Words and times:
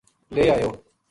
لے 0.33 0.43
آیو 0.53 0.69